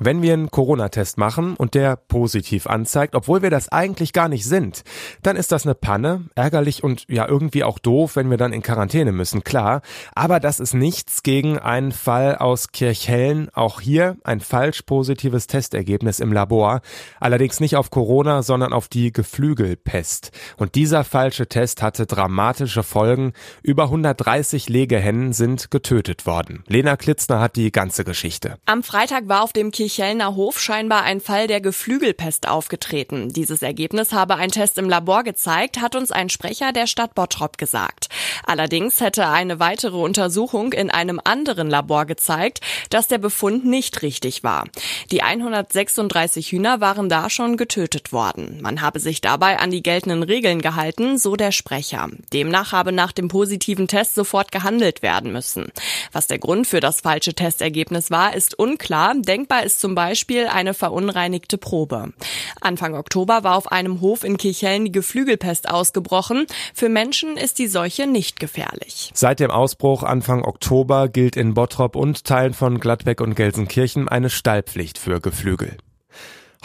Wenn 0.00 0.22
wir 0.22 0.32
einen 0.32 0.50
Corona-Test 0.50 1.18
machen 1.18 1.56
und 1.56 1.74
der 1.74 1.96
positiv 1.96 2.68
anzeigt, 2.68 3.16
obwohl 3.16 3.42
wir 3.42 3.50
das 3.50 3.68
eigentlich 3.70 4.12
gar 4.12 4.28
nicht 4.28 4.44
sind, 4.44 4.84
dann 5.22 5.34
ist 5.34 5.50
das 5.50 5.66
eine 5.66 5.74
Panne, 5.74 6.26
ärgerlich 6.36 6.84
und 6.84 7.04
ja 7.08 7.26
irgendwie 7.26 7.64
auch 7.64 7.80
doof, 7.80 8.14
wenn 8.14 8.30
wir 8.30 8.36
dann 8.36 8.52
in 8.52 8.62
Quarantäne 8.62 9.10
müssen, 9.10 9.42
klar. 9.42 9.82
Aber 10.14 10.38
das 10.38 10.60
ist 10.60 10.72
nichts 10.72 11.24
gegen 11.24 11.58
einen 11.58 11.90
Fall 11.90 12.36
aus 12.36 12.70
Kirchhellen. 12.70 13.48
Auch 13.54 13.80
hier 13.80 14.16
ein 14.22 14.38
falsch 14.38 14.82
positives 14.82 15.48
Testergebnis 15.48 16.20
im 16.20 16.32
Labor. 16.32 16.80
Allerdings 17.18 17.58
nicht 17.58 17.74
auf 17.74 17.90
Corona, 17.90 18.42
sondern 18.42 18.72
auf 18.72 18.86
die 18.86 19.12
Geflügelpest. 19.12 20.30
Und 20.58 20.76
dieser 20.76 21.02
falsche 21.02 21.48
Test 21.48 21.82
hatte 21.82 22.06
dramatische 22.06 22.84
Folgen. 22.84 23.32
Über 23.62 23.84
130 23.84 24.68
Legehennen 24.68 25.32
sind 25.32 25.72
getötet 25.72 26.24
worden. 26.24 26.62
Lena 26.68 26.96
Klitzner 26.96 27.40
hat 27.40 27.56
die 27.56 27.72
ganze 27.72 28.04
Geschichte. 28.04 28.58
Am 28.66 28.84
Freitag 28.84 29.28
war 29.28 29.42
auf 29.42 29.52
dem 29.52 29.72
Kirch 29.72 29.87
Kirchhellner 29.88 30.36
Hof 30.36 30.60
scheinbar 30.60 31.04
ein 31.04 31.18
Fall 31.18 31.46
der 31.46 31.62
Geflügelpest 31.62 32.46
aufgetreten. 32.46 33.30
Dieses 33.30 33.62
Ergebnis 33.62 34.12
habe 34.12 34.36
ein 34.36 34.50
Test 34.50 34.76
im 34.76 34.86
Labor 34.86 35.24
gezeigt, 35.24 35.80
hat 35.80 35.96
uns 35.96 36.12
ein 36.12 36.28
Sprecher 36.28 36.72
der 36.72 36.86
Stadt 36.86 37.14
Bottrop 37.14 37.56
gesagt. 37.56 38.08
Allerdings 38.44 39.00
hätte 39.00 39.28
eine 39.28 39.60
weitere 39.60 39.96
Untersuchung 39.96 40.74
in 40.74 40.90
einem 40.90 41.22
anderen 41.24 41.70
Labor 41.70 42.04
gezeigt, 42.04 42.60
dass 42.90 43.08
der 43.08 43.16
Befund 43.16 43.64
nicht 43.64 44.02
richtig 44.02 44.44
war. 44.44 44.66
Die 45.10 45.22
136 45.22 46.52
Hühner 46.52 46.82
waren 46.82 47.08
da 47.08 47.30
schon 47.30 47.56
getötet 47.56 48.12
worden. 48.12 48.58
Man 48.60 48.82
habe 48.82 49.00
sich 49.00 49.22
dabei 49.22 49.58
an 49.58 49.70
die 49.70 49.82
geltenden 49.82 50.22
Regeln 50.22 50.60
gehalten, 50.60 51.16
so 51.16 51.34
der 51.34 51.50
Sprecher. 51.50 52.08
Demnach 52.34 52.72
habe 52.72 52.92
nach 52.92 53.12
dem 53.12 53.28
positiven 53.28 53.88
Test 53.88 54.14
sofort 54.14 54.52
gehandelt 54.52 55.00
werden 55.00 55.32
müssen. 55.32 55.72
Was 56.12 56.26
der 56.26 56.38
Grund 56.38 56.66
für 56.66 56.80
das 56.80 57.00
falsche 57.00 57.32
Testergebnis 57.32 58.10
war, 58.10 58.34
ist 58.34 58.58
unklar. 58.58 59.14
Denkbar 59.14 59.62
ist 59.62 59.77
zum 59.78 59.94
Beispiel 59.94 60.46
eine 60.46 60.74
verunreinigte 60.74 61.58
Probe. 61.58 62.12
Anfang 62.60 62.94
Oktober 62.94 63.44
war 63.44 63.56
auf 63.56 63.70
einem 63.70 64.00
Hof 64.00 64.24
in 64.24 64.36
Kirchhellen 64.36 64.84
die 64.84 64.92
Geflügelpest 64.92 65.70
ausgebrochen. 65.70 66.46
Für 66.74 66.88
Menschen 66.88 67.36
ist 67.36 67.58
die 67.58 67.68
Seuche 67.68 68.06
nicht 68.06 68.40
gefährlich. 68.40 69.10
Seit 69.14 69.40
dem 69.40 69.50
Ausbruch 69.50 70.02
Anfang 70.02 70.44
Oktober 70.44 71.08
gilt 71.08 71.36
in 71.36 71.54
Bottrop 71.54 71.96
und 71.96 72.24
Teilen 72.24 72.54
von 72.54 72.80
Gladbeck 72.80 73.20
und 73.20 73.34
Gelsenkirchen 73.34 74.08
eine 74.08 74.30
Stallpflicht 74.30 74.98
für 74.98 75.20
Geflügel. 75.20 75.76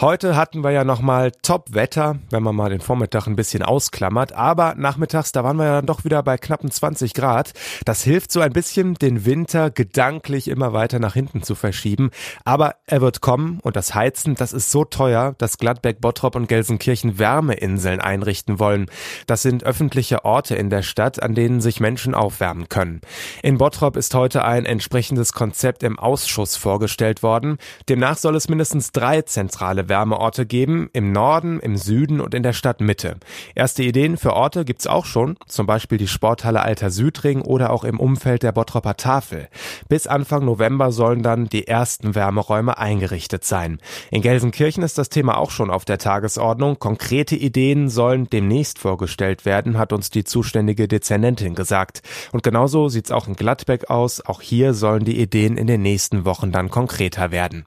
Heute 0.00 0.34
hatten 0.34 0.64
wir 0.64 0.72
ja 0.72 0.82
nochmal 0.82 1.30
Top-Wetter, 1.30 2.18
wenn 2.30 2.42
man 2.42 2.56
mal 2.56 2.68
den 2.68 2.80
Vormittag 2.80 3.28
ein 3.28 3.36
bisschen 3.36 3.62
ausklammert. 3.62 4.32
Aber 4.32 4.74
nachmittags, 4.76 5.30
da 5.30 5.44
waren 5.44 5.56
wir 5.56 5.66
ja 5.66 5.74
dann 5.76 5.86
doch 5.86 6.04
wieder 6.04 6.20
bei 6.24 6.36
knappen 6.36 6.68
20 6.68 7.14
Grad. 7.14 7.52
Das 7.84 8.02
hilft 8.02 8.32
so 8.32 8.40
ein 8.40 8.52
bisschen, 8.52 8.94
den 8.94 9.24
Winter 9.24 9.70
gedanklich 9.70 10.48
immer 10.48 10.72
weiter 10.72 10.98
nach 10.98 11.14
hinten 11.14 11.44
zu 11.44 11.54
verschieben. 11.54 12.10
Aber 12.44 12.74
er 12.86 13.02
wird 13.02 13.20
kommen 13.20 13.60
und 13.62 13.76
das 13.76 13.94
Heizen, 13.94 14.34
das 14.34 14.52
ist 14.52 14.72
so 14.72 14.84
teuer, 14.84 15.36
dass 15.38 15.58
Gladbeck, 15.58 16.00
Bottrop 16.00 16.34
und 16.34 16.48
Gelsenkirchen 16.48 17.20
Wärmeinseln 17.20 18.00
einrichten 18.00 18.58
wollen. 18.58 18.86
Das 19.28 19.42
sind 19.42 19.62
öffentliche 19.62 20.24
Orte 20.24 20.56
in 20.56 20.70
der 20.70 20.82
Stadt, 20.82 21.22
an 21.22 21.36
denen 21.36 21.60
sich 21.60 21.78
Menschen 21.78 22.16
aufwärmen 22.16 22.68
können. 22.68 23.00
In 23.44 23.58
Bottrop 23.58 23.96
ist 23.96 24.12
heute 24.12 24.44
ein 24.44 24.66
entsprechendes 24.66 25.32
Konzept 25.32 25.84
im 25.84 26.00
Ausschuss 26.00 26.56
vorgestellt 26.56 27.22
worden. 27.22 27.58
Demnach 27.88 28.18
soll 28.18 28.34
es 28.34 28.48
mindestens 28.48 28.90
drei 28.90 29.22
zentrale 29.22 29.83
Wärmeorte 29.88 30.46
geben, 30.46 30.88
im 30.92 31.12
Norden, 31.12 31.60
im 31.60 31.76
Süden 31.76 32.20
und 32.20 32.34
in 32.34 32.42
der 32.42 32.52
Stadtmitte. 32.52 33.16
Erste 33.54 33.82
Ideen 33.82 34.16
für 34.16 34.32
Orte 34.34 34.64
gibt's 34.64 34.86
auch 34.86 35.06
schon, 35.06 35.36
zum 35.46 35.66
Beispiel 35.66 35.98
die 35.98 36.08
Sporthalle 36.08 36.62
Alter 36.62 36.90
Südring 36.90 37.42
oder 37.42 37.70
auch 37.70 37.84
im 37.84 38.00
Umfeld 38.00 38.42
der 38.42 38.52
Bottropper 38.52 38.96
Tafel. 38.96 39.48
Bis 39.88 40.06
Anfang 40.06 40.44
November 40.44 40.92
sollen 40.92 41.22
dann 41.22 41.48
die 41.48 41.66
ersten 41.66 42.14
Wärmeräume 42.14 42.78
eingerichtet 42.78 43.44
sein. 43.44 43.78
In 44.10 44.22
Gelsenkirchen 44.22 44.82
ist 44.82 44.98
das 44.98 45.08
Thema 45.08 45.38
auch 45.38 45.50
schon 45.50 45.70
auf 45.70 45.84
der 45.84 45.98
Tagesordnung. 45.98 46.78
Konkrete 46.78 47.36
Ideen 47.36 47.88
sollen 47.88 48.28
demnächst 48.30 48.78
vorgestellt 48.78 49.44
werden, 49.44 49.78
hat 49.78 49.92
uns 49.92 50.10
die 50.10 50.24
zuständige 50.24 50.88
Dezernentin 50.88 51.54
gesagt. 51.54 52.02
Und 52.32 52.42
genauso 52.42 52.88
sieht's 52.88 53.10
auch 53.10 53.28
in 53.28 53.34
Gladbeck 53.34 53.90
aus. 53.90 54.24
Auch 54.24 54.40
hier 54.40 54.74
sollen 54.74 55.04
die 55.04 55.20
Ideen 55.20 55.56
in 55.56 55.66
den 55.66 55.82
nächsten 55.82 56.24
Wochen 56.24 56.52
dann 56.52 56.70
konkreter 56.70 57.30
werden. 57.30 57.64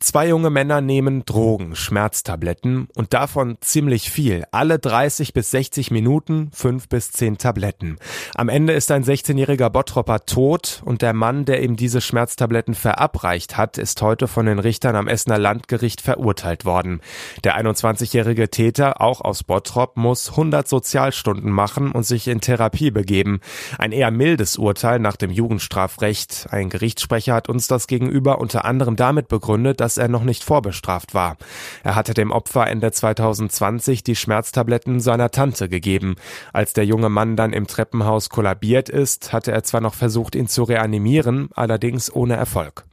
Zwei 0.00 0.28
junge 0.28 0.50
Männer 0.50 0.80
nehmen 0.80 1.24
Drogen, 1.24 1.74
Schmerztabletten 1.74 2.86
und 2.94 3.14
davon 3.14 3.58
ziemlich 3.60 4.12
viel. 4.12 4.44
Alle 4.52 4.78
30 4.78 5.32
bis 5.32 5.50
60 5.50 5.90
Minuten, 5.90 6.50
fünf 6.54 6.88
bis 6.88 7.10
zehn 7.10 7.36
Tabletten. 7.36 7.98
Am 8.36 8.48
Ende 8.48 8.74
ist 8.74 8.92
ein 8.92 9.02
16-jähriger 9.02 9.70
Bottropper 9.70 10.24
tot 10.24 10.82
und 10.84 11.02
der 11.02 11.14
Mann, 11.14 11.46
der 11.46 11.64
ihm 11.64 11.74
diese 11.74 12.00
Schmerztabletten 12.00 12.74
verabreicht 12.74 13.56
hat, 13.56 13.76
ist 13.76 14.00
heute 14.00 14.28
von 14.28 14.46
den 14.46 14.60
Richtern 14.60 14.94
am 14.94 15.08
Essener 15.08 15.38
Landgericht 15.38 16.00
verurteilt 16.00 16.64
worden. 16.64 17.00
Der 17.42 17.60
21-jährige 17.60 18.50
Täter, 18.50 19.00
auch 19.00 19.20
aus 19.20 19.42
Bottrop, 19.42 19.96
muss 19.96 20.30
100 20.30 20.68
Sozialstunden 20.68 21.50
machen 21.50 21.90
und 21.90 22.04
sich 22.04 22.28
in 22.28 22.40
Therapie 22.40 22.92
begeben. 22.92 23.40
Ein 23.78 23.90
eher 23.90 24.12
mildes 24.12 24.58
Urteil 24.58 25.00
nach 25.00 25.16
dem 25.16 25.32
Jugendstrafrecht. 25.32 26.46
Ein 26.50 26.70
Gerichtssprecher 26.70 27.34
hat 27.34 27.48
uns 27.48 27.66
das 27.66 27.88
gegenüber 27.88 28.38
unter 28.38 28.64
anderem 28.64 28.94
damit 28.94 29.26
begründet, 29.26 29.80
dass 29.88 29.96
er 29.96 30.08
noch 30.08 30.22
nicht 30.22 30.44
vorbestraft 30.44 31.14
war. 31.14 31.38
Er 31.82 31.94
hatte 31.94 32.12
dem 32.12 32.30
Opfer 32.30 32.66
Ende 32.66 32.92
2020 32.92 34.04
die 34.04 34.16
Schmerztabletten 34.16 35.00
seiner 35.00 35.30
Tante 35.30 35.70
gegeben. 35.70 36.16
Als 36.52 36.74
der 36.74 36.84
junge 36.84 37.08
Mann 37.08 37.36
dann 37.36 37.54
im 37.54 37.66
Treppenhaus 37.66 38.28
kollabiert 38.28 38.90
ist, 38.90 39.32
hatte 39.32 39.50
er 39.50 39.62
zwar 39.62 39.80
noch 39.80 39.94
versucht, 39.94 40.34
ihn 40.34 40.46
zu 40.46 40.64
reanimieren, 40.64 41.48
allerdings 41.54 42.14
ohne 42.14 42.36
Erfolg. 42.36 42.84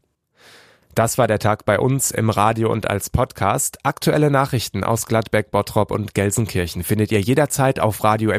Das 0.93 1.17
war 1.17 1.27
der 1.27 1.39
Tag 1.39 1.65
bei 1.65 1.77
uns 1.81 2.11
im 2.11 2.29
Radio 2.29 2.71
und 2.71 2.89
als 2.89 3.09
Podcast. 3.09 3.79
Aktuelle 3.83 4.31
Nachrichten 4.31 4.85
aus 4.85 5.05
Gladbeck, 5.05 5.51
Bottrop 5.51 5.91
und 5.91 6.13
Gelsenkirchen 6.13 6.85
findet 6.85 7.11
ihr 7.11 7.19
jederzeit 7.19 7.81
auf 7.81 8.05
radio 8.05 8.31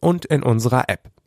und 0.00 0.24
in 0.24 0.42
unserer 0.42 0.88
App. 0.88 1.21